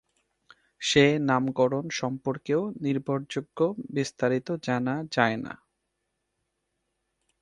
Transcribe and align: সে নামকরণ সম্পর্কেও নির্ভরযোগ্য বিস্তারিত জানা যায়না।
সে 0.81 1.05
নামকরণ 1.19 1.85
সম্পর্কেও 1.91 2.61
নির্ভরযোগ্য 2.81 3.59
বিস্তারিত 3.93 4.47
জানা 4.63 4.95
যায়না। 5.11 5.53